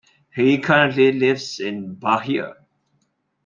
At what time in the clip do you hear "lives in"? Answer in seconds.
1.11-1.93